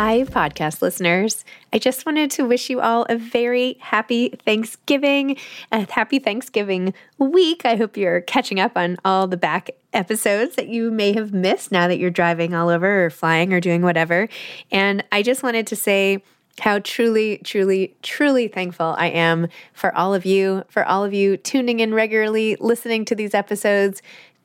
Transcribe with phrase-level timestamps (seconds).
[0.00, 1.44] Hi, podcast listeners.
[1.72, 5.36] I just wanted to wish you all a very happy Thanksgiving,
[5.72, 7.62] a happy Thanksgiving week.
[7.64, 11.72] I hope you're catching up on all the back episodes that you may have missed
[11.72, 14.28] now that you're driving all over or flying or doing whatever.
[14.70, 16.22] And I just wanted to say,
[16.60, 21.36] how truly, truly, truly thankful I am for all of you, for all of you
[21.36, 24.02] tuning in regularly, listening to these episodes.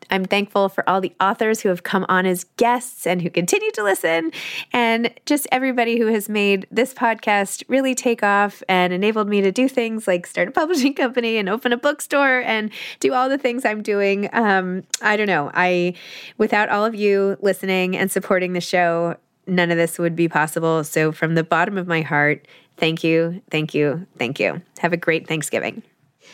[0.09, 3.71] I'm thankful for all the authors who have come on as guests and who continue
[3.71, 4.31] to listen,
[4.71, 9.51] and just everybody who has made this podcast really take off and enabled me to
[9.51, 13.37] do things like start a publishing company and open a bookstore and do all the
[13.37, 14.29] things I'm doing.
[14.33, 15.51] Um, I don't know.
[15.53, 15.95] I,
[16.37, 19.17] without all of you listening and supporting the show,
[19.47, 20.83] none of this would be possible.
[20.83, 22.47] So, from the bottom of my heart,
[22.77, 24.61] thank you, thank you, thank you.
[24.79, 25.83] Have a great Thanksgiving.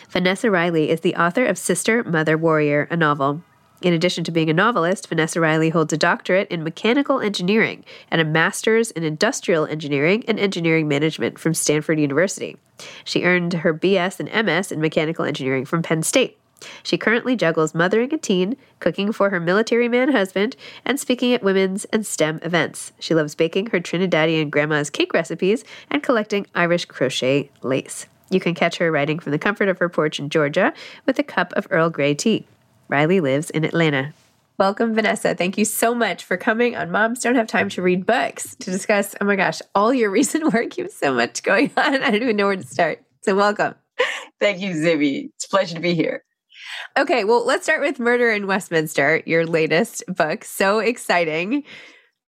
[0.09, 3.43] Vanessa Riley is the author of Sister, Mother, Warrior, a novel.
[3.81, 8.19] In addition to being a novelist, Vanessa Riley holds a doctorate in mechanical engineering and
[8.19, 12.57] a master's in industrial engineering and engineering management from Stanford University.
[13.05, 16.37] She earned her BS and MS in mechanical engineering from Penn State.
[16.83, 21.41] She currently juggles mothering a teen, cooking for her military man husband, and speaking at
[21.41, 22.91] women's and STEM events.
[22.99, 28.07] She loves baking her Trinidadian grandma's cake recipes and collecting Irish crochet lace.
[28.29, 30.73] You can catch her writing from the comfort of her porch in Georgia
[31.05, 32.45] with a cup of Earl Grey tea.
[32.89, 34.13] Riley lives in Atlanta.
[34.57, 35.35] Welcome, Vanessa.
[35.35, 38.71] Thank you so much for coming on Moms Don't Have Time to Read Books to
[38.71, 40.77] discuss, oh my gosh, all your recent work.
[40.77, 41.95] You have so much going on.
[42.01, 43.01] I don't even know where to start.
[43.21, 43.75] So, welcome.
[44.39, 45.29] Thank you, Zibby.
[45.35, 46.23] It's a pleasure to be here.
[46.97, 50.43] Okay, well, let's start with Murder in Westminster, your latest book.
[50.43, 51.63] So exciting.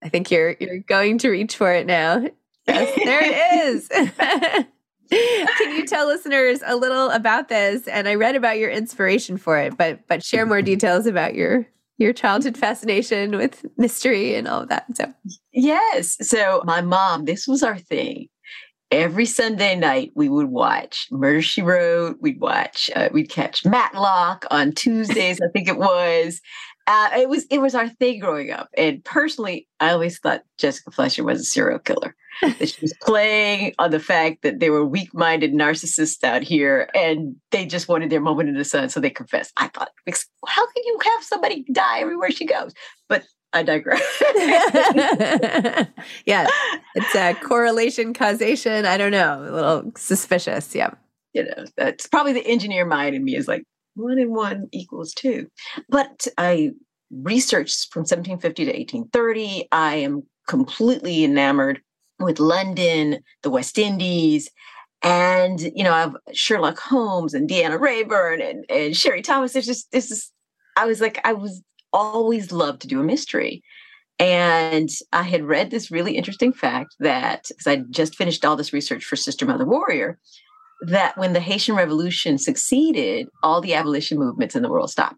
[0.02, 2.24] I think you're you're going to reach for it now.
[2.66, 3.66] Yes, there it
[4.60, 4.66] is.
[5.10, 7.86] Can you tell listeners a little about this?
[7.88, 11.66] And I read about your inspiration for it, but but share more details about your
[11.98, 14.84] your childhood fascination with mystery and all of that.
[14.96, 15.12] So
[15.52, 18.28] yes, so my mom, this was our thing
[18.94, 22.18] every Sunday night we would watch Murder She Wrote.
[22.20, 22.90] We'd watch.
[22.94, 25.40] Uh, we'd catch Matlock on Tuesdays.
[25.40, 26.40] I think it was.
[26.86, 28.68] Uh, it was it was our thing growing up.
[28.76, 32.14] And personally, I always thought Jessica Fletcher was a serial killer.
[32.42, 37.36] that she was playing on the fact that they were weak-minded narcissists out here, and
[37.52, 39.52] they just wanted their moment in the sun, so they confessed.
[39.56, 39.90] I thought,
[40.46, 42.72] how can you have somebody die everywhere she goes?
[43.08, 44.02] But I digress.
[46.26, 46.48] yeah,
[46.96, 48.84] it's a correlation, causation.
[48.84, 50.74] I don't know, a little suspicious.
[50.74, 50.90] Yeah.
[51.34, 55.12] You know, that's probably the engineer mind in me is like one and one equals
[55.12, 55.48] two.
[55.88, 56.72] But I
[57.10, 59.68] researched from 1750 to 1830.
[59.72, 61.80] I am completely enamored
[62.18, 64.50] with London, the West Indies,
[65.02, 69.52] and you know, I've Sherlock Holmes and Deanna Raybourn and, and Sherry Thomas.
[69.52, 70.32] There's just this is
[70.76, 71.62] I was like, I was
[71.92, 73.62] always loved to do a mystery.
[74.18, 78.72] And I had read this really interesting fact that, because I just finished all this
[78.72, 80.18] research for Sister Mother Warrior,
[80.88, 85.16] that when the Haitian Revolution succeeded, all the abolition movements in the world stopped.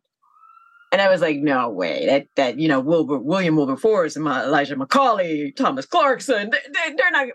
[0.93, 4.77] And I was like, no way, that that you know Wilbur, William Wilberforce and Elijah
[4.77, 7.29] Macaulay, Thomas Clarkson, they, they're not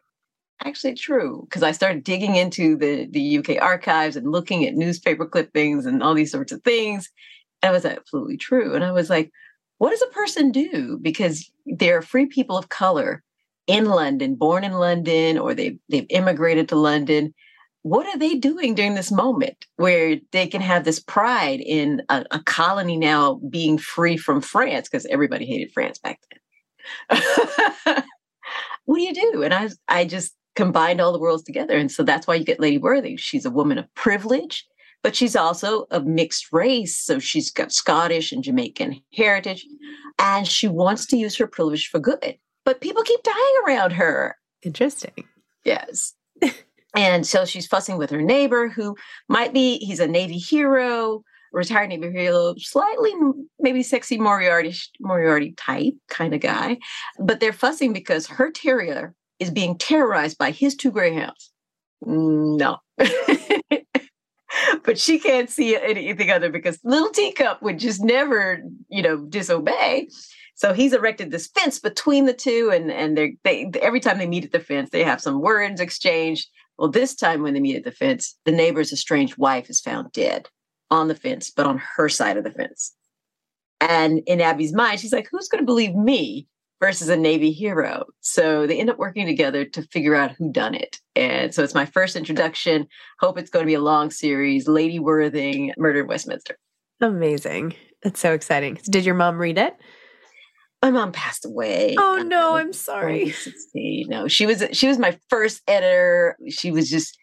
[0.63, 5.25] actually true because I started digging into the the UK archives and looking at newspaper
[5.25, 7.09] clippings and all these sorts of things.
[7.61, 8.73] And That was absolutely true.
[8.73, 9.31] And I was like,
[9.81, 10.99] what does a person do?
[11.01, 13.23] Because they're free people of color
[13.65, 17.33] in London, born in London, or they've, they've immigrated to London.
[17.83, 22.23] What are they doing during this moment where they can have this pride in a,
[22.31, 24.87] a colony now being free from France?
[24.87, 26.19] Because everybody hated France back
[27.09, 27.23] then.
[28.85, 29.43] what do you do?
[29.43, 31.75] And I, I just combined all the worlds together.
[31.75, 33.17] And so that's why you get Lady Worthing.
[33.17, 34.65] She's a woman of privilege
[35.03, 36.97] but she's also of mixed race.
[36.97, 39.65] So she's got Scottish and Jamaican heritage,
[40.19, 42.37] and she wants to use her privilege for good.
[42.65, 44.37] But people keep dying around her.
[44.61, 45.25] Interesting.
[45.63, 46.13] Yes.
[46.95, 48.95] and so she's fussing with her neighbor, who
[49.29, 53.11] might be, he's a Navy hero, retired Navy hero, slightly
[53.59, 56.77] maybe sexy Moriarty, Moriarty type kind of guy.
[57.19, 61.51] But they're fussing because her terrier is being terrorized by his two greyhounds.
[62.05, 62.77] No.
[64.83, 70.07] but she can't see anything other because little teacup would just never, you know, disobey.
[70.55, 74.27] So he's erected this fence between the two, and and they they every time they
[74.27, 76.47] meet at the fence, they have some words exchanged.
[76.81, 80.11] Well, this time when they meet at the fence, the neighbor's estranged wife is found
[80.13, 80.47] dead
[80.89, 82.95] on the fence, but on her side of the fence.
[83.79, 86.47] And in Abby's mind, she's like, "Who's going to believe me?"
[86.79, 88.05] versus a Navy hero.
[88.21, 90.97] So they end up working together to figure out who done it.
[91.15, 92.87] And so it's my first introduction.
[93.19, 94.67] Hope it's going to be a long series.
[94.67, 96.57] Lady Worthing, Murder in Westminster.
[96.99, 97.75] Amazing.
[98.01, 98.79] That's so exciting.
[98.89, 99.75] Did your mom read it?
[100.81, 101.95] My mom passed away.
[101.97, 103.33] Oh no, I'm sorry.
[103.75, 106.37] No, she was she was my first editor.
[106.49, 107.17] She was just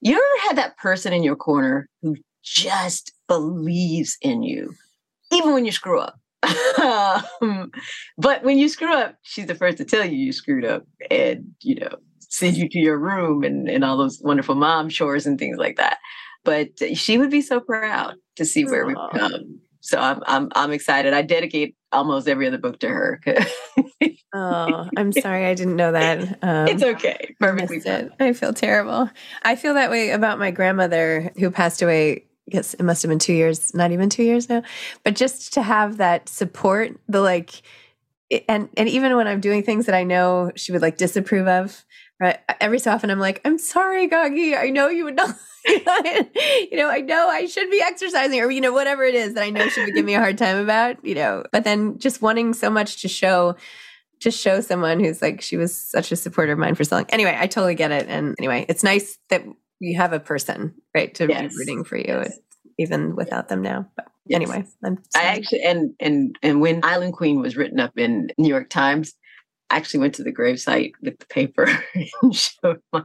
[0.00, 4.74] you ever had that person in your corner who just believes in you,
[5.32, 6.16] even when you screw up
[6.82, 7.70] um,
[8.18, 11.52] but when you screw up, she's the first to tell you you screwed up and,
[11.60, 15.38] you know, send you to your room and, and all those wonderful mom chores and
[15.38, 15.98] things like that.
[16.44, 19.60] But she would be so proud to see where we've come.
[19.80, 21.12] So I'm I'm I'm excited.
[21.12, 23.20] I dedicate almost every other book to her.
[24.34, 26.38] oh, I'm sorry, I didn't know that.
[26.42, 27.34] Um, it's okay.
[27.38, 27.78] Perfectly.
[27.84, 28.12] It.
[28.18, 29.10] I feel terrible.
[29.42, 33.18] I feel that way about my grandmother who passed away yes, it must have been
[33.18, 34.62] two years, not even two years now.
[35.04, 37.62] But just to have that support, the like,
[38.48, 41.84] and and even when I'm doing things that I know she would like disapprove of,
[42.20, 42.38] right?
[42.60, 44.56] Every so often I'm like, I'm sorry, Gagi.
[44.56, 45.36] I know you would not.
[45.66, 49.44] you know, I know I should be exercising, or you know, whatever it is that
[49.44, 51.04] I know she would give me a hard time about.
[51.04, 53.56] You know, but then just wanting so much to show
[54.20, 57.06] to show someone who's like she was such a supporter of mine for selling.
[57.10, 58.06] Anyway, I totally get it.
[58.08, 59.44] And anyway, it's nice that
[59.80, 61.52] you have a person, right, to yes.
[61.52, 62.04] be rooting for you.
[62.06, 62.38] Yes.
[62.78, 63.88] even without them now.
[63.96, 64.36] But Yes.
[64.36, 68.48] anyway, I'm I actually and and and when Island Queen was written up in New
[68.48, 69.14] York Times,
[69.70, 71.66] I actually went to the gravesite with the paper
[72.22, 73.04] and showed my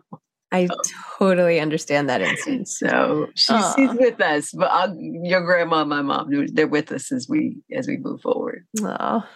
[0.52, 0.70] I
[1.18, 2.78] totally understand that instance.
[2.80, 4.52] so she's, she's with us.
[4.52, 8.22] But I'll, your grandma, and my mom, they're with us as we as we move
[8.22, 8.66] forward.
[8.82, 9.28] Oh.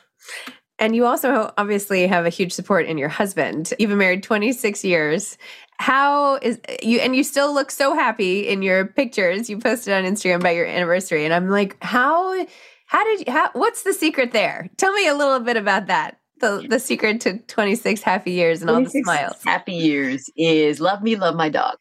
[0.79, 3.71] And you also obviously have a huge support in your husband.
[3.77, 5.37] You've been married 26 years.
[5.81, 10.03] How is you and you still look so happy in your pictures you posted on
[10.03, 12.45] Instagram about your anniversary and I'm like, how
[12.85, 14.69] how did you how what's the secret there?
[14.77, 16.19] Tell me a little bit about that.
[16.39, 19.43] The the secret to 26 happy years and all the smiles.
[19.43, 21.77] Happy years is love me, love my dog.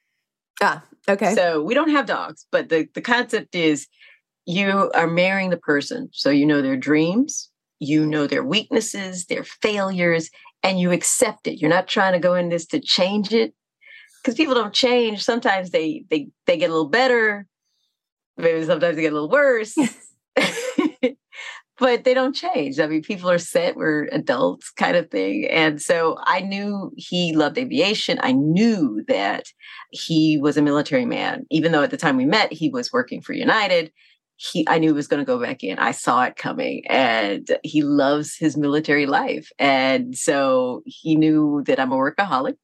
[0.63, 1.35] Ah, okay.
[1.35, 3.87] So we don't have dogs, but the, the concept is
[4.47, 6.09] you are marrying the person.
[6.13, 10.31] So you know their dreams, you know their weaknesses, their failures,
[10.63, 11.61] and you accept it.
[11.61, 13.53] You're not trying to go in this to change it.
[14.23, 15.25] Because people don't change.
[15.25, 17.47] Sometimes they they they get a little better.
[18.37, 19.75] Maybe sometimes they get a little worse.
[21.81, 22.79] but they don't change.
[22.79, 25.47] I mean, people are set, we're adults kind of thing.
[25.51, 28.19] And so I knew he loved aviation.
[28.23, 29.47] I knew that
[29.91, 33.23] he was a military man, even though at the time we met, he was working
[33.23, 33.91] for United.
[34.37, 35.79] He, I knew he was going to go back in.
[35.79, 41.79] I saw it coming, and he loves his military life, and so he knew that
[41.79, 42.55] I'm a workaholic.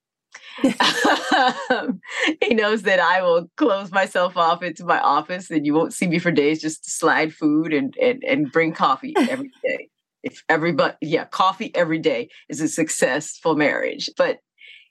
[1.71, 2.01] Um,
[2.43, 6.07] he knows that I will close myself off into my office, and you won't see
[6.07, 6.61] me for days.
[6.61, 9.89] Just slide food and and and bring coffee every day.
[10.23, 14.11] If everybody, yeah, coffee every day is a successful marriage.
[14.17, 14.39] But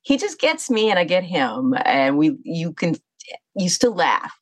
[0.02, 2.96] he just gets me, and I get him, and we you can
[3.56, 4.34] you still laugh.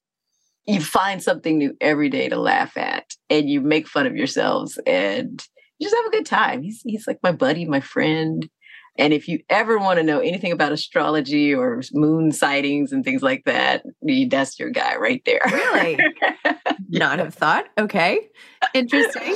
[0.65, 4.79] You find something new every day to laugh at, and you make fun of yourselves,
[4.85, 5.43] and
[5.79, 6.61] you just have a good time.
[6.61, 8.49] He's he's like my buddy, my friend.
[8.97, 13.23] And if you ever want to know anything about astrology or moon sightings and things
[13.23, 13.83] like that,
[14.29, 15.41] that's your guy right there.
[15.51, 15.97] Really?
[16.89, 17.65] Not have thought.
[17.77, 18.29] Okay.
[18.73, 19.35] Interesting.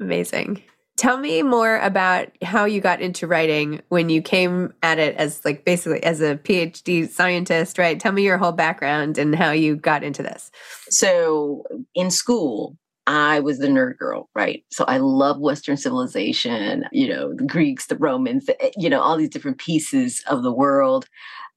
[0.00, 0.62] Amazing.
[0.96, 5.44] Tell me more about how you got into writing when you came at it as
[5.44, 8.00] like basically as a PhD scientist, right?
[8.00, 10.50] Tell me your whole background and how you got into this.
[10.90, 11.62] so
[11.94, 12.76] in school,
[13.08, 14.64] I was the nerd girl, right?
[14.70, 19.00] So I love Western civilization, you know, the Greeks, the Romans, the- eh, you know,
[19.00, 21.06] all these different pieces of the world.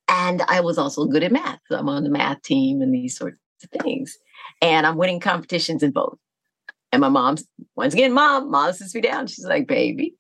[0.08, 1.60] And I was also good at math.
[1.68, 4.18] So I'm on the math team and these sorts of things.
[4.62, 6.18] And I'm winning competitions in both.
[6.94, 7.44] And my mom's,
[7.76, 9.28] once again, mom, mom sits me down.
[9.28, 10.16] She's like, baby,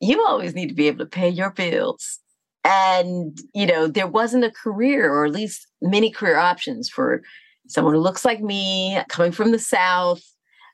[0.00, 2.18] you always need to be able to pay your bills.
[2.64, 7.22] And, you know, there wasn't a career or at least many career options for
[7.68, 10.22] someone who looks like me, coming from the South.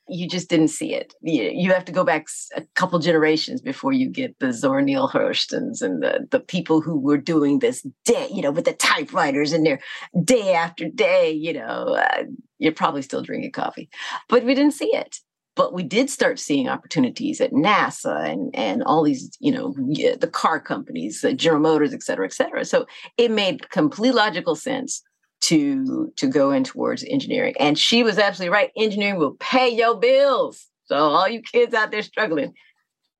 [0.07, 1.15] You just didn't see it.
[1.21, 5.81] You, have to go back a couple generations before you get the Zora Neale Hurstons
[5.81, 9.63] and the, the people who were doing this day, you know, with the typewriters in
[9.63, 9.79] there
[10.23, 11.31] day after day.
[11.31, 12.23] You know, uh,
[12.59, 13.89] you're probably still drinking coffee,
[14.29, 15.17] but we didn't see it.
[15.55, 20.29] But we did start seeing opportunities at NASA and, and all these, you know, the
[20.31, 22.65] car companies, General Motors, et cetera, et cetera.
[22.65, 22.85] So
[23.17, 25.01] it made complete logical sense
[25.45, 27.55] to to go in towards engineering.
[27.59, 28.71] And she was absolutely right.
[28.75, 30.65] Engineering will pay your bills.
[30.85, 32.53] So all you kids out there struggling,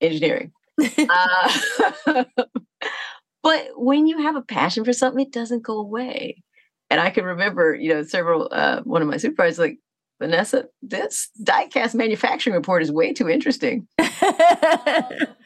[0.01, 0.51] engineering.
[1.09, 1.51] uh,
[3.43, 6.43] but when you have a passion for something, it doesn't go away.
[6.89, 9.79] And I can remember, you know, several uh, one of my supervisors like
[10.19, 13.87] Vanessa, this diecast manufacturing report is way too interesting.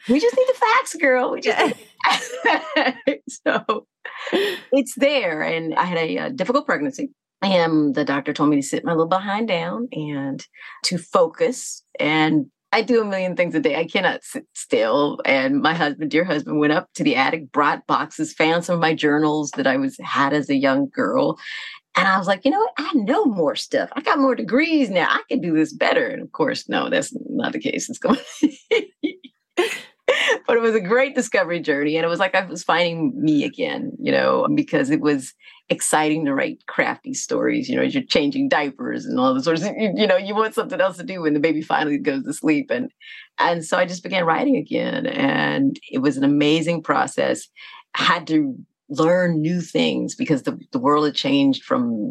[0.08, 1.32] We just need the facts, girl.
[1.32, 3.86] We just need- so
[4.32, 5.42] it's there.
[5.42, 7.10] And I had a, uh difficult pregnancy.
[7.42, 10.46] And the doctor told me to sit my little behind down and
[10.84, 11.82] to focus.
[11.98, 13.76] And I do a million things a day.
[13.76, 15.20] I cannot sit still.
[15.24, 18.80] And my husband, dear husband, went up to the attic, brought boxes, found some of
[18.80, 21.38] my journals that I was had as a young girl.
[21.96, 22.72] And I was like, you know what?
[22.78, 23.88] I know more stuff.
[23.94, 25.08] I got more degrees now.
[25.10, 26.06] I can do this better.
[26.06, 27.88] And of course, no, that's not the case.
[27.88, 28.18] It's going.
[30.46, 33.44] but it was a great discovery journey, and it was like I was finding me
[33.44, 33.92] again.
[33.98, 35.34] You know, because it was
[35.68, 37.68] exciting to write crafty stories.
[37.68, 39.62] You know, as you're changing diapers and all the sorts.
[39.62, 42.24] Of, you, you know, you want something else to do when the baby finally goes
[42.24, 42.90] to sleep, and
[43.38, 47.48] and so I just began writing again, and it was an amazing process.
[47.94, 48.56] I had to
[48.90, 52.10] learn new things because the, the world had changed from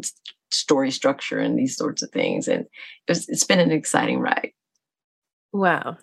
[0.50, 2.48] story structure and these sorts of things.
[2.48, 2.68] And it
[3.08, 4.50] was, it's been an exciting ride.
[5.52, 5.98] Wow.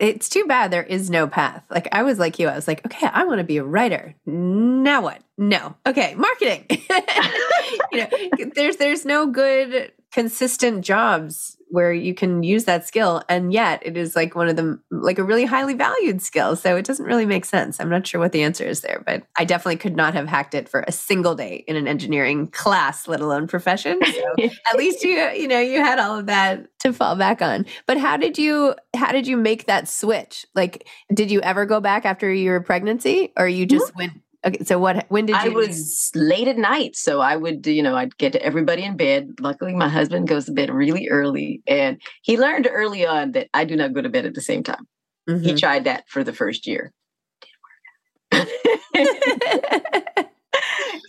[0.00, 1.62] It's too bad there is no path.
[1.70, 4.14] Like I was like you, I was like, okay, I want to be a writer.
[4.24, 5.22] Now what?
[5.36, 5.76] No.
[5.86, 6.64] Okay, marketing.
[7.92, 8.08] you know,
[8.54, 13.96] there's there's no good consistent jobs where you can use that skill and yet it
[13.96, 17.26] is like one of them like a really highly valued skill so it doesn't really
[17.26, 17.80] make sense.
[17.80, 20.54] I'm not sure what the answer is there but i definitely could not have hacked
[20.54, 25.02] it for a single day in an engineering class let alone profession so at least
[25.02, 27.66] you you know you had all of that to fall back on.
[27.86, 30.46] But how did you how did you make that switch?
[30.54, 34.12] Like did you ever go back after your pregnancy or you just went
[34.46, 35.04] Okay, so what?
[35.10, 35.50] When did you?
[35.50, 39.34] I was late at night, so I would, you know, I'd get everybody in bed.
[39.38, 43.64] Luckily, my husband goes to bed really early, and he learned early on that I
[43.64, 44.88] do not go to bed at the same time.
[45.28, 45.44] Mm-hmm.
[45.44, 46.90] He tried that for the first year.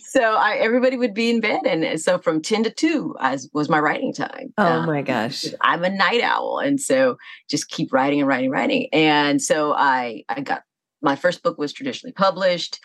[0.00, 3.70] so I, everybody would be in bed, and so from ten to two I, was
[3.70, 4.52] my writing time.
[4.58, 5.46] Oh um, my gosh!
[5.62, 7.16] I'm a night owl, and so
[7.48, 8.88] just keep writing and writing, writing.
[8.92, 10.64] And so I, I got
[11.00, 12.78] my first book was traditionally published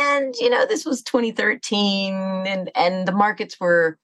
[0.00, 3.98] and you know this was 2013 and and the markets were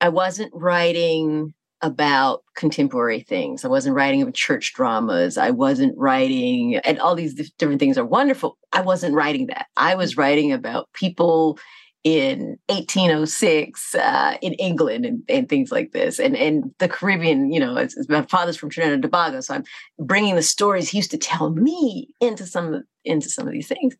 [0.00, 3.64] i wasn't writing about contemporary things.
[3.64, 5.36] I wasn't writing about church dramas.
[5.36, 8.58] I wasn't writing and all these different things are wonderful.
[8.72, 9.66] I wasn't writing that.
[9.76, 11.58] I was writing about people
[12.06, 17.52] in 1806 uh, in England and, and, things like this, and and the Caribbean.
[17.52, 19.64] You know, it's, it's my father's from Trinidad and Tobago, so I'm
[19.98, 23.96] bringing the stories he used to tell me into some into some of these things.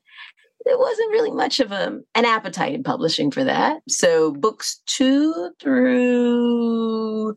[0.64, 3.82] There wasn't really much of a, an appetite in publishing for that.
[3.88, 7.36] So books two through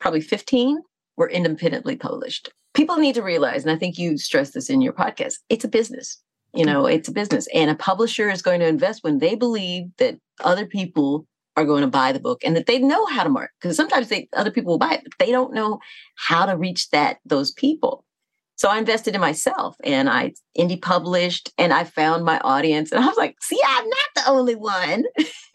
[0.00, 0.78] probably 15
[1.16, 2.50] were independently published.
[2.74, 5.68] People need to realize, and I think you stress this in your podcast, it's a
[5.68, 6.20] business
[6.54, 7.46] you know it's a business.
[7.54, 11.82] And a publisher is going to invest when they believe that other people are going
[11.82, 13.52] to buy the book and that they know how to market.
[13.60, 15.78] Because sometimes they other people will buy it but they don't know
[16.16, 18.04] how to reach that those people
[18.56, 22.92] so I invested in myself and I indie published and I found my audience.
[22.92, 25.04] And I was like, see, I'm not the only one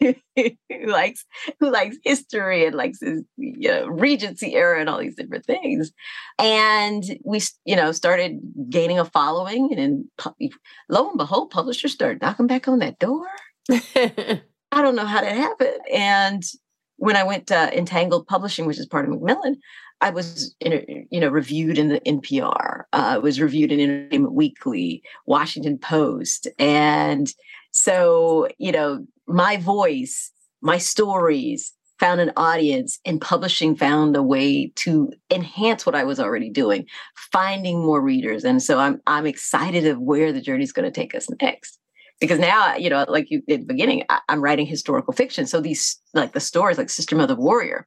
[0.00, 1.24] who likes
[1.60, 5.92] who likes history and likes this, you know, Regency era and all these different things.
[6.38, 8.38] And we, you know, started
[8.68, 9.72] gaining a following.
[9.72, 10.36] And then
[10.90, 13.26] lo and behold, publishers started knocking back on that door.
[13.70, 15.80] I don't know how that happened.
[15.92, 16.42] And
[16.96, 19.58] when I went to Entangled Publishing, which is part of Macmillan,
[20.00, 22.84] I was, in, you know, reviewed in the NPR.
[22.92, 27.32] Uh, was reviewed in Entertainment Weekly, Washington Post, and
[27.70, 34.72] so you know, my voice, my stories found an audience, and publishing found a way
[34.76, 36.86] to enhance what I was already doing,
[37.30, 41.00] finding more readers, and so I'm I'm excited of where the journey is going to
[41.00, 41.78] take us next
[42.20, 45.60] because now you know like you at the beginning I, am writing historical fiction so
[45.60, 47.86] these like the stories like sister mother warrior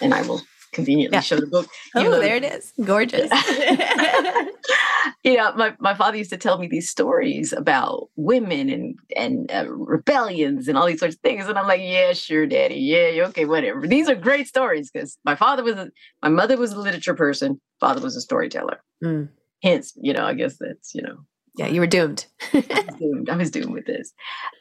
[0.00, 0.40] and i will
[0.72, 1.20] conveniently yeah.
[1.20, 1.66] show the book.
[1.94, 2.72] Oh, know, there it is.
[2.84, 3.30] Gorgeous.
[5.24, 9.50] you know, my, my father used to tell me these stories about women and and
[9.50, 13.24] uh, rebellions and all these sorts of things, and I'm like, yeah, sure, daddy, yeah,
[13.28, 13.86] okay, whatever.
[13.86, 15.90] These are great stories because my father was a,
[16.22, 18.80] my mother was a literature person, father was a storyteller.
[19.02, 19.28] Mm.
[19.62, 21.18] Hence, you know, I guess that's you know
[21.56, 22.26] yeah, you were doomed.
[22.52, 23.30] I, was doomed.
[23.30, 24.12] I was doomed with this.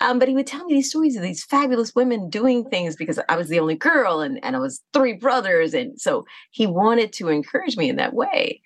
[0.02, 3.19] Um, but he would tell me these stories of these fabulous women doing things because
[3.30, 5.73] I was the only girl and, and I was three brothers.
[5.73, 8.62] And so he wanted to encourage me in that way.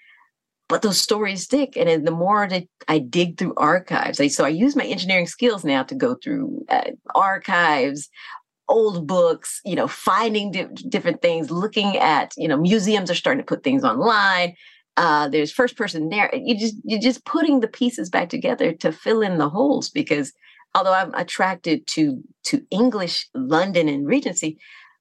[0.69, 1.75] But those stories stick.
[1.75, 5.65] And the more that I dig through archives, I, so I use my engineering skills
[5.65, 8.09] now to go through uh, archives,
[8.69, 13.43] old books, you know, finding di- different things, looking at, you know, museums are starting
[13.43, 14.55] to put things online
[14.97, 16.29] uh, there's first person there.
[16.33, 20.33] You just you're just putting the pieces back together to fill in the holes because
[20.75, 24.57] although I'm attracted to to English, London, and Regency,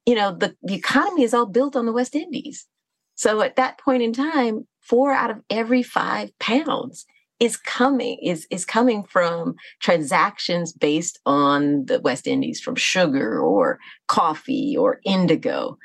[0.06, 2.66] you know the the economy is all built on the West Indies.
[3.14, 7.04] So at that point in time, four out of every five pounds
[7.40, 13.78] is coming is is coming from transactions based on the West Indies, from sugar or
[14.06, 15.78] coffee or indigo.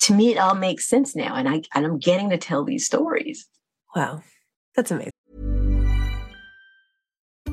[0.00, 2.86] To me, it all makes sense now, and I and I'm getting to tell these
[2.86, 3.46] stories.
[3.94, 4.22] Wow,
[4.74, 5.11] that's amazing.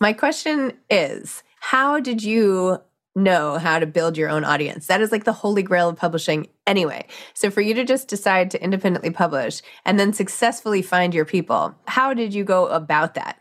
[0.00, 2.78] My question is how did you
[3.16, 4.86] know how to build your own audience?
[4.86, 7.06] That is like the holy grail of publishing anyway.
[7.32, 11.74] So for you to just decide to independently publish and then successfully find your people,
[11.86, 13.38] how did you go about that?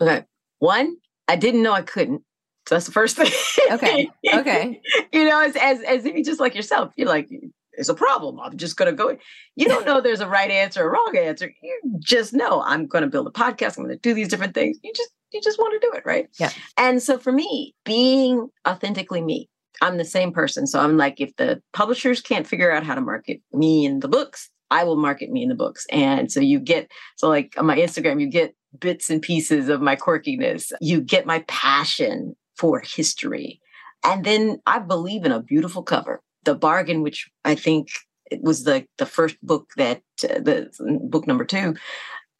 [0.00, 0.24] Okay.
[0.58, 0.96] One,
[1.28, 2.22] I didn't know I couldn't.
[2.68, 3.30] So that's the first thing.
[3.70, 4.10] Okay.
[4.32, 4.80] Okay.
[5.12, 7.28] you know, as, as as if you just like yourself, you're like,
[7.76, 8.40] it's a problem.
[8.40, 9.16] I'm just gonna go.
[9.54, 11.52] You don't know there's a right answer or wrong answer.
[11.62, 13.76] You just know I'm gonna build a podcast.
[13.76, 14.78] I'm gonna do these different things.
[14.82, 16.28] You just you just want to do it, right?
[16.38, 16.50] Yeah.
[16.76, 19.48] And so for me, being authentically me,
[19.82, 20.66] I'm the same person.
[20.66, 24.08] So I'm like, if the publishers can't figure out how to market me in the
[24.08, 25.86] books, I will market me in the books.
[25.90, 29.80] And so you get, so like on my Instagram, you get bits and pieces of
[29.80, 30.72] my quirkiness.
[30.80, 33.60] You get my passion for history.
[34.04, 36.22] And then I believe in a beautiful cover.
[36.46, 37.88] The Bargain, which I think
[38.30, 40.70] it was the, the first book that, uh, the
[41.10, 41.74] book number two,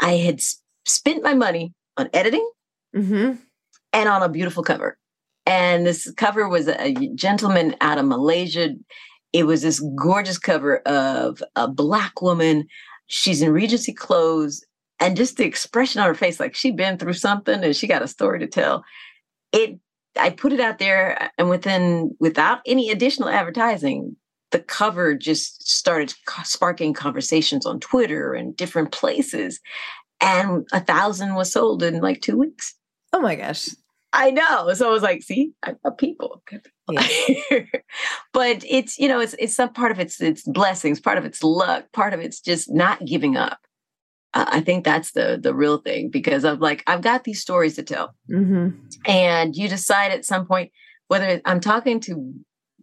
[0.01, 0.41] I had
[0.87, 2.49] spent my money on editing
[2.95, 3.33] Mm-hmm.
[3.93, 4.97] and on a beautiful cover.
[5.45, 8.71] And this cover was a gentleman out of Malaysia.
[9.35, 12.67] It was this gorgeous cover of a black woman.
[13.09, 14.65] She's in Regency clothes,
[14.99, 18.03] and just the expression on her face, like she'd been through something and she got
[18.03, 18.83] a story to tell.
[19.53, 19.79] It,
[20.19, 24.17] I put it out there, uh, and within without any additional advertising,
[24.51, 29.61] the cover just started sparking conversations on Twitter and different places,
[30.21, 32.75] and a thousand was sold in like two weeks.
[33.13, 33.69] Oh my gosh.
[34.13, 34.73] I know.
[34.73, 36.43] So I was like, see, I'm a people.
[36.91, 37.07] Yeah.
[38.33, 41.43] but it's, you know, it's it's some part of it's it's blessings, part of it's
[41.43, 43.59] luck, part of it's just not giving up.
[44.37, 47.83] I think that's the the real thing because I'm like, I've got these stories to
[47.83, 48.15] tell.
[48.31, 48.71] Mm-hmm.
[49.07, 50.73] And you decide at some point
[51.09, 52.35] whether I'm talking to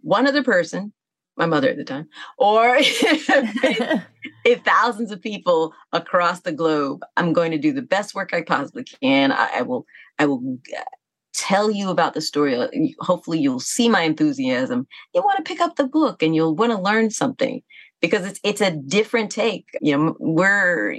[0.02, 0.94] one other person,
[1.38, 7.52] my mother at the time, or if thousands of people across the globe, I'm going
[7.52, 9.32] to do the best work I possibly can.
[9.32, 9.86] I, I will,
[10.20, 10.84] I will uh,
[11.34, 12.58] tell you about the story.
[13.00, 14.88] Hopefully, you'll see my enthusiasm.
[15.14, 17.62] You want to pick up the book and you'll want to learn something
[18.04, 19.66] because it's it's a different take.
[19.82, 20.94] You know, we're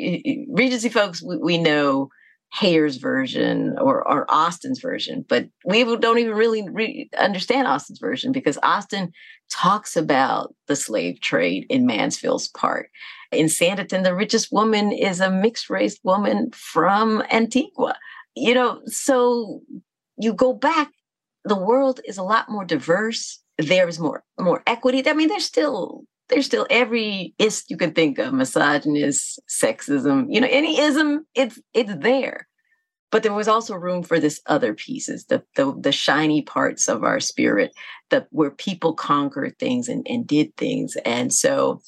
[0.49, 1.23] Regency folks.
[1.23, 2.09] We, we know
[2.51, 8.33] Heyer's version or, or Austen's version, but we don't even really re- understand Austen's version
[8.33, 9.13] because Austen
[9.51, 12.89] talks about the slave trade in Mansfield's Park.
[13.31, 17.97] In Sanditon, the richest woman is a mixed race woman from Antigua.
[18.35, 19.61] You know, so
[20.17, 20.91] you go back,
[21.45, 23.43] the world is a lot more diverse.
[23.59, 25.07] There's more more equity.
[25.07, 30.41] I mean, there's still there's still every ist you can think of misogynist sexism you
[30.41, 32.49] know any ism it's it's there.
[33.11, 37.05] But there was also room for this other pieces the the, the shiny parts of
[37.05, 37.73] our spirit
[38.11, 40.97] the where people conquered things and, and did things.
[41.05, 41.81] And so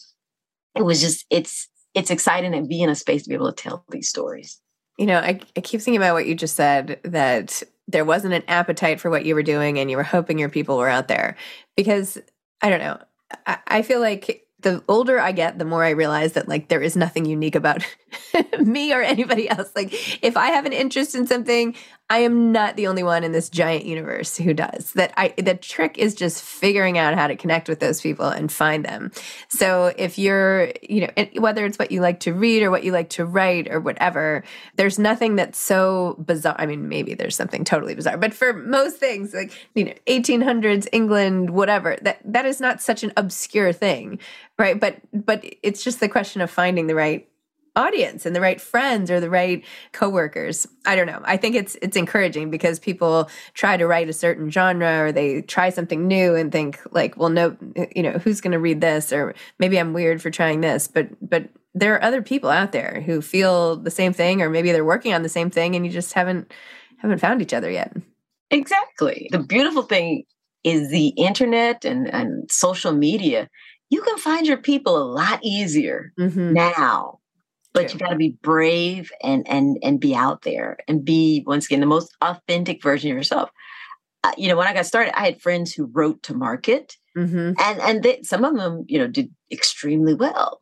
[0.76, 3.62] it was just it's it's exciting to be in a space to be able to
[3.62, 4.60] tell these stories.
[4.98, 8.42] You know, I, I keep thinking about what you just said that there wasn't an
[8.48, 11.36] appetite for what you were doing and you were hoping your people were out there.
[11.76, 12.18] Because
[12.62, 12.98] I don't know,
[13.46, 16.96] I, feel like the older I get, the more I realize that like there is
[16.96, 17.84] nothing unique about
[18.60, 19.70] me or anybody else.
[19.74, 21.74] Like if I have an interest in something,
[22.08, 24.92] I am not the only one in this giant universe who does.
[24.92, 28.50] That I the trick is just figuring out how to connect with those people and
[28.50, 29.10] find them.
[29.48, 32.92] So if you're, you know, whether it's what you like to read or what you
[32.92, 34.44] like to write or whatever,
[34.76, 36.54] there's nothing that's so bizarre.
[36.58, 40.86] I mean, maybe there's something totally bizarre, but for most things, like you know, 1800s
[40.92, 44.20] England, whatever, that that is not such an obscure thing,
[44.58, 44.78] right?
[44.78, 47.28] But but it's just the question of finding the right
[47.76, 50.66] audience and the right friends or the right coworkers.
[50.86, 51.20] I don't know.
[51.24, 55.42] I think it's it's encouraging because people try to write a certain genre or they
[55.42, 57.56] try something new and think like, well, no,
[57.94, 61.08] you know, who's going to read this or maybe I'm weird for trying this, but
[61.20, 64.84] but there are other people out there who feel the same thing or maybe they're
[64.84, 66.52] working on the same thing and you just haven't
[66.98, 67.94] haven't found each other yet.
[68.50, 69.28] Exactly.
[69.30, 70.24] The beautiful thing
[70.64, 73.48] is the internet and, and social media.
[73.90, 76.52] You can find your people a lot easier Mhm.
[76.52, 77.18] now.
[77.76, 81.66] But you got to be brave and and and be out there and be once
[81.66, 83.50] again the most authentic version of yourself.
[84.26, 87.52] uh, you know, when I got started, I had friends who wrote to market, mm-hmm.
[87.58, 90.58] and and they, some of them, you know, did extremely well.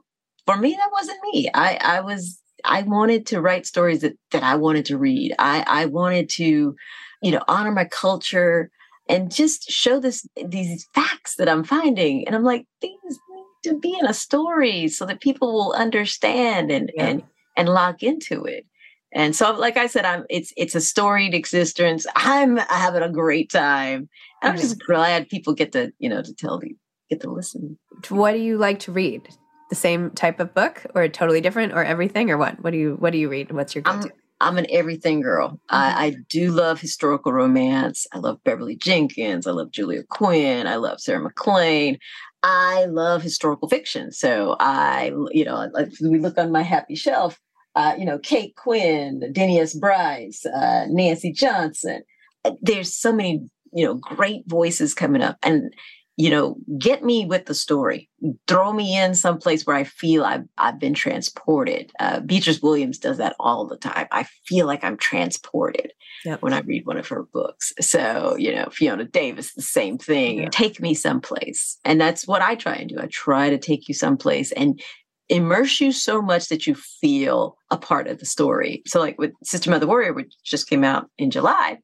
[0.46, 1.48] For me, that wasn't me.
[1.54, 5.34] I I was I wanted to write stories that that I wanted to read.
[5.38, 6.76] I I wanted to,
[7.22, 8.70] you know, honor my culture
[9.08, 12.26] and just show this these facts that I'm finding.
[12.26, 13.18] And I'm like, these
[13.64, 17.06] to be in a story so that people will understand and yeah.
[17.06, 17.22] and
[17.56, 18.66] and lock into it.
[19.12, 22.06] And so, like I said, I'm it's it's a storied existence.
[22.16, 24.08] I'm having a great time.
[24.42, 26.76] And I'm just glad people get to, you know, to tell the
[27.08, 27.78] get to listen.
[28.08, 29.28] What do you like to read?
[29.70, 32.62] The same type of book or totally different or everything or what?
[32.62, 33.52] What do you what do you read?
[33.52, 34.08] What's your go-to?
[34.08, 35.50] I'm, I'm an everything girl.
[35.50, 35.74] Mm-hmm.
[35.74, 38.06] I, I, do love historical romance.
[38.12, 39.46] I love Beverly Jenkins.
[39.46, 40.66] I love Julia Quinn.
[40.66, 41.98] I love Sarah MacLean.
[42.44, 44.12] I love historical fiction.
[44.12, 45.70] So I, you know,
[46.02, 47.40] we look on my happy shelf,
[47.74, 49.64] uh, you know, Kate Quinn, Denny.
[49.80, 52.02] Bryce, uh, Nancy Johnson.
[52.44, 55.38] Uh, there's so many, you know, great voices coming up.
[55.42, 55.72] And,
[56.16, 58.08] you know, get me with the story.
[58.46, 61.90] Throw me in someplace where I feel I've, I've been transported.
[61.98, 64.06] Uh, Beatriz Williams does that all the time.
[64.12, 65.92] I feel like I'm transported
[66.24, 66.40] yep.
[66.40, 67.72] when I read one of her books.
[67.80, 70.42] So, you know, Fiona Davis, the same thing.
[70.42, 70.48] Yeah.
[70.50, 71.78] Take me someplace.
[71.84, 73.00] And that's what I try and do.
[73.00, 74.80] I try to take you someplace and
[75.28, 78.82] immerse you so much that you feel a part of the story.
[78.86, 81.78] So, like with Sister Mother Warrior, which just came out in July,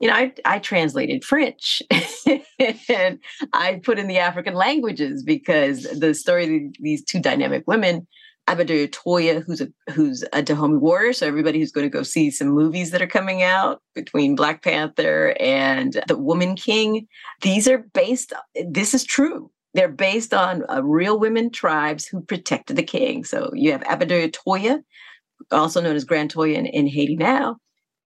[0.00, 1.82] you know, I, I translated French
[2.88, 3.18] and
[3.52, 8.06] I put in the African languages because the story these two dynamic women,
[8.48, 11.12] Abadoya Toya, who's a who's a Dahomey warrior.
[11.12, 14.62] So everybody who's going to go see some movies that are coming out between Black
[14.62, 17.08] Panther and The Woman King,
[17.42, 18.32] these are based.
[18.68, 19.50] This is true.
[19.74, 23.24] They're based on uh, real women tribes who protected the king.
[23.24, 24.82] So you have Abadoya Toya,
[25.50, 27.58] also known as Grand Toya in, in Haiti now.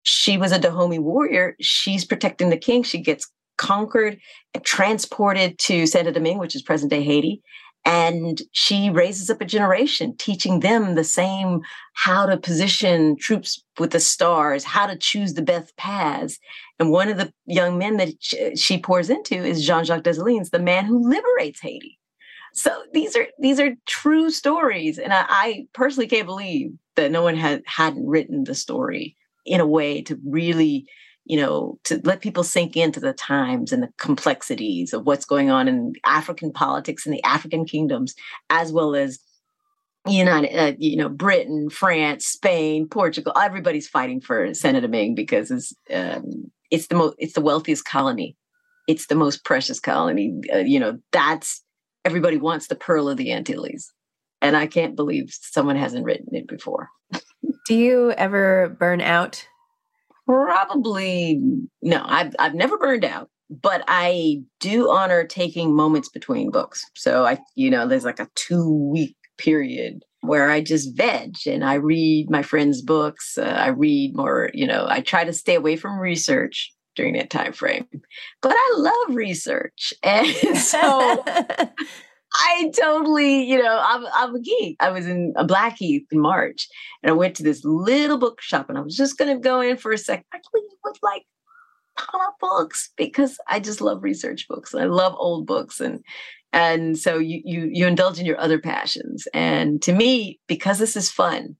[0.03, 1.57] She was a Dahomey warrior.
[1.61, 2.83] She's protecting the king.
[2.83, 4.19] She gets conquered
[4.55, 7.43] and transported to Saint Domingue, which is present day Haiti.
[7.85, 11.63] And she raises up a generation, teaching them the same
[11.95, 16.39] how to position troops with the stars, how to choose the best paths.
[16.79, 20.85] And one of the young men that she pours into is Jean-Jacques Dessalines, the man
[20.85, 21.99] who liberates Haiti.
[22.55, 27.23] So these are these are true stories, and I, I personally can't believe that no
[27.23, 30.87] one had hadn't written the story in a way to really
[31.25, 35.51] you know, to let people sink into the times and the complexities of what's going
[35.51, 38.15] on in African politics and the African kingdoms,
[38.51, 39.21] as well as
[40.07, 43.33] United, uh, you know, Britain, France, Spain, Portugal.
[43.37, 48.37] Everybody's fighting for Saint Domingue because it's um, it's the most it's the wealthiest colony,
[48.89, 50.41] it's the most precious colony.
[50.53, 51.63] Uh, you know, that's
[52.05, 53.93] everybody wants the pearl of the Antilles,
[54.41, 56.89] and I can't believe someone hasn't written it before.
[57.67, 59.47] Do you ever burn out
[60.27, 61.41] Probably
[61.83, 62.03] no.
[62.05, 66.85] I've I've never burned out, but I do honor taking moments between books.
[66.95, 71.65] So I, you know, there's like a two week period where I just veg and
[71.65, 73.37] I read my friends' books.
[73.37, 77.31] Uh, I read more, you know, I try to stay away from research during that
[77.31, 77.89] time frame.
[78.41, 79.93] But I love research.
[80.05, 81.25] And so
[82.35, 84.77] I totally, you know, I'm, I'm a geek.
[84.81, 86.67] I was in a Blackheath in March
[87.03, 89.77] and I went to this little bookshop and I was just going to go in
[89.77, 90.25] for a second.
[90.33, 90.39] I
[90.85, 91.25] with like
[91.99, 94.75] ton of books because I just love research books.
[94.75, 96.01] I love old books and
[96.53, 99.27] and so you you you indulge in your other passions.
[99.33, 101.57] And to me, because this is fun,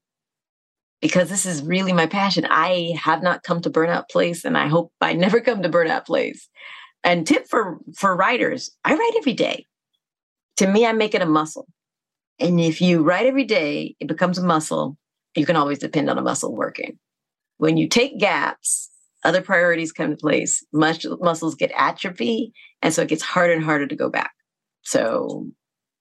[1.01, 4.67] because this is really my passion, I have not come to Burnout Place, and I
[4.67, 6.47] hope I never come to Burnout Place.
[7.03, 9.65] And tip for for writers: I write every day
[10.57, 11.67] to me, I make it a muscle.
[12.39, 14.97] And if you write every day, it becomes a muscle.
[15.35, 16.99] You can always depend on a muscle working.
[17.57, 18.89] When you take gaps,
[19.23, 22.53] other priorities come to place, much, muscles get atrophy.
[22.81, 24.31] And so it gets harder and harder to go back.
[24.81, 25.47] So,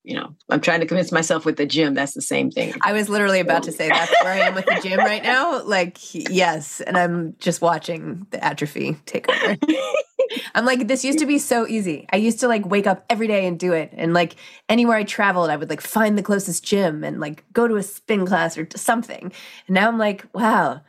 [0.04, 2.74] you know, I'm trying to convince myself with the gym, that's the same thing.
[2.82, 5.62] I was literally about to say that's where I am with the gym right now.
[5.62, 6.80] Like, yes.
[6.80, 9.56] And I'm just watching the atrophy take over.
[10.54, 12.06] I'm like, this used to be so easy.
[12.12, 13.90] I used to like wake up every day and do it.
[13.92, 14.36] And like
[14.68, 17.82] anywhere I traveled, I would like find the closest gym and like go to a
[17.82, 19.32] spin class or something.
[19.66, 20.80] And now I'm like, wow,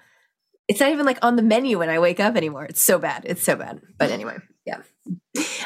[0.67, 2.65] it's not even like on the menu when I wake up anymore.
[2.65, 3.23] It's so bad.
[3.26, 3.82] It's so bad.
[3.97, 4.82] But anyway, yeah.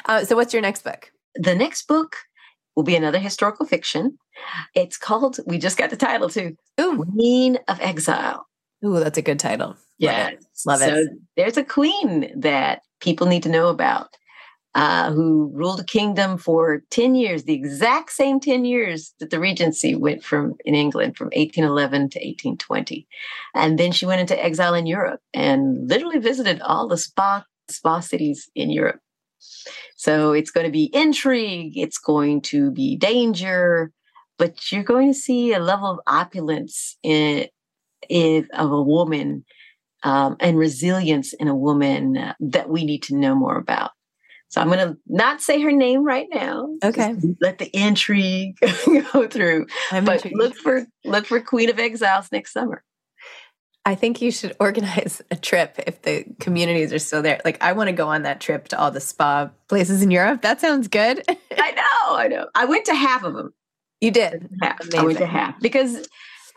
[0.06, 1.12] Uh, so what's your next book?
[1.36, 2.16] The next book
[2.78, 4.20] will be another historical fiction.
[4.76, 7.04] It's called, we just got the title too, Ooh.
[7.12, 8.46] Queen of Exile.
[8.86, 9.76] Ooh, that's a good title.
[9.98, 10.30] Yeah.
[10.68, 10.90] Love it.
[10.90, 14.16] So there's a queen that people need to know about
[14.76, 19.40] uh, who ruled a kingdom for 10 years, the exact same 10 years that the
[19.40, 23.08] Regency went from in England from 1811 to 1820.
[23.56, 28.02] And then she went into exile in Europe and literally visited all the spa spa
[28.02, 29.00] cities in Europe.
[29.96, 33.92] So it's going to be intrigue, it's going to be danger,
[34.38, 37.48] but you're going to see a level of opulence in,
[38.10, 39.44] in of a woman
[40.04, 43.92] um, and resilience in a woman uh, that we need to know more about.
[44.50, 46.70] So I'm going to not say her name right now.
[46.82, 47.16] Okay.
[47.42, 48.58] let the intrigue
[49.12, 49.68] go through.
[49.92, 50.38] I'm but intrigued.
[50.38, 52.84] look for look for Queen of Exiles next summer.
[53.88, 57.40] I think you should organize a trip if the communities are still there.
[57.46, 60.42] Like, I want to go on that trip to all the spa places in Europe.
[60.42, 61.24] That sounds good.
[61.30, 62.48] I know, I know.
[62.54, 63.54] I went to half of them.
[64.02, 64.50] you did.
[64.62, 64.80] Half.
[64.96, 66.08] I went to half because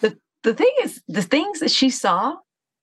[0.00, 2.34] the the thing is, the things that she saw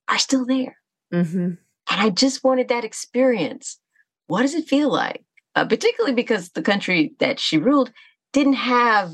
[0.07, 0.77] are still there,
[1.13, 1.37] Mm-hmm.
[1.37, 1.57] and
[1.89, 3.79] I just wanted that experience.
[4.27, 5.23] What does it feel like?
[5.55, 7.91] Uh, particularly because the country that she ruled
[8.33, 9.11] didn't have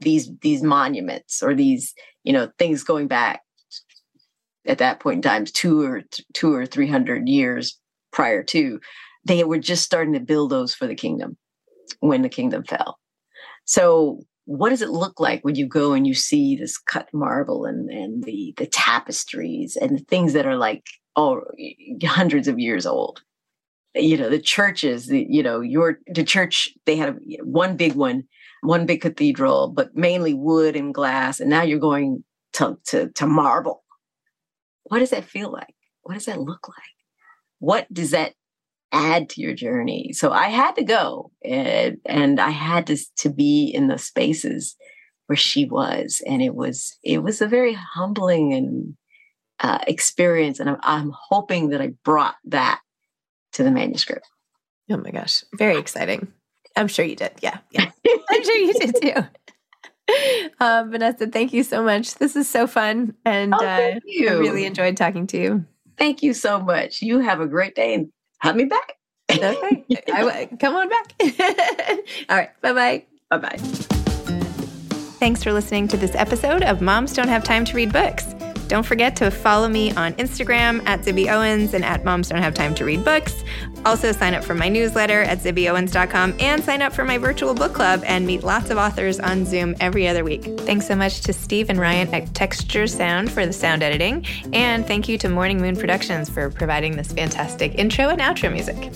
[0.00, 3.40] these these monuments or these you know things going back
[4.66, 7.78] at that point in time two or two or three hundred years
[8.12, 8.80] prior to
[9.24, 11.36] they were just starting to build those for the kingdom
[12.00, 12.98] when the kingdom fell.
[13.64, 17.64] So what does it look like when you go and you see this cut marble
[17.64, 20.84] and and the the tapestries and the things that are like
[21.16, 21.42] oh
[22.04, 23.22] hundreds of years old?
[23.94, 27.94] You know the churches the, you know your the church they had a, one big
[27.94, 28.24] one
[28.62, 32.24] one big cathedral but mainly wood and glass and now you're going
[32.54, 33.83] to to, to marble
[34.84, 36.76] what does that feel like what does that look like
[37.58, 38.34] what does that
[38.92, 43.28] add to your journey so i had to go and and i had to to
[43.28, 44.76] be in the spaces
[45.26, 48.94] where she was and it was it was a very humbling and
[49.60, 52.80] uh, experience and I'm, I'm hoping that i brought that
[53.52, 54.26] to the manuscript
[54.90, 55.44] Oh my gosh.
[55.56, 56.32] Very exciting.
[56.76, 57.32] I'm sure you did.
[57.40, 57.58] Yeah.
[57.70, 57.90] Yeah.
[58.30, 59.22] I'm sure you did too.
[60.60, 62.14] Uh, Vanessa, thank you so much.
[62.16, 63.14] This is so fun.
[63.24, 65.64] And Oh, uh, I really enjoyed talking to you.
[65.98, 68.94] thank you so much you have a great day and have me back
[69.30, 69.84] Okay.
[70.12, 71.14] I, come on back.
[72.28, 72.50] All right.
[72.60, 73.04] Bye bye.
[73.30, 73.56] bye-bye
[75.18, 78.34] Thanks for listening to this episode of Moms Don't Have Time to Read Books.
[78.68, 82.54] Don't forget to follow me on Instagram at Zibby Owens and at Moms Don't Have
[82.54, 83.42] Time to Read Books.
[83.84, 87.74] Also, sign up for my newsletter at zibbyowens.com and sign up for my virtual book
[87.74, 90.44] club and meet lots of authors on Zoom every other week.
[90.60, 94.26] Thanks so much to Steve and Ryan at Texture Sound for the sound editing.
[94.52, 98.90] And thank you to Morning Moon Productions for providing this fantastic intro and outro music.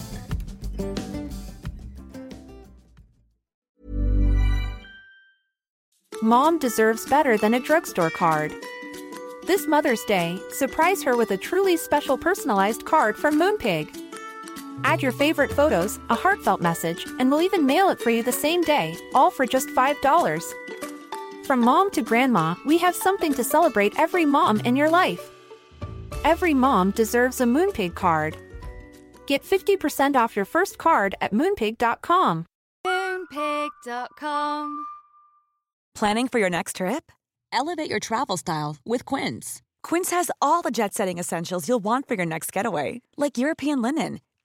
[6.22, 8.52] Mom deserves better than a drugstore card.
[9.46, 14.07] This Mother's Day, surprise her with a truly special personalized card from Moonpig.
[14.84, 18.32] Add your favorite photos, a heartfelt message, and we'll even mail it for you the
[18.32, 20.42] same day, all for just $5.
[21.46, 25.30] From mom to grandma, we have something to celebrate every mom in your life.
[26.24, 28.36] Every mom deserves a Moonpig card.
[29.26, 32.46] Get 50% off your first card at moonpig.com.
[32.86, 34.84] Moonpig.com.
[35.94, 37.10] Planning for your next trip?
[37.52, 39.62] Elevate your travel style with Quince.
[39.82, 43.80] Quince has all the jet setting essentials you'll want for your next getaway, like European
[43.82, 44.20] linen,